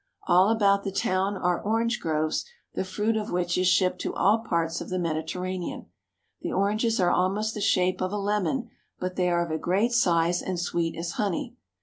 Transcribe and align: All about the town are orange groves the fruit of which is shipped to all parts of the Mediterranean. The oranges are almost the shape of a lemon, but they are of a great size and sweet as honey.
All 0.27 0.49
about 0.49 0.83
the 0.83 0.91
town 0.91 1.35
are 1.37 1.61
orange 1.61 1.99
groves 1.99 2.43
the 2.73 2.83
fruit 2.83 3.15
of 3.15 3.29
which 3.31 3.55
is 3.55 3.67
shipped 3.67 4.01
to 4.01 4.15
all 4.15 4.39
parts 4.39 4.81
of 4.81 4.89
the 4.89 4.97
Mediterranean. 4.97 5.91
The 6.41 6.51
oranges 6.51 6.99
are 6.99 7.11
almost 7.11 7.53
the 7.53 7.61
shape 7.61 8.01
of 8.01 8.11
a 8.11 8.17
lemon, 8.17 8.71
but 8.99 9.15
they 9.15 9.29
are 9.29 9.45
of 9.45 9.51
a 9.51 9.59
great 9.59 9.91
size 9.91 10.41
and 10.41 10.59
sweet 10.59 10.97
as 10.97 11.11
honey. 11.17 11.55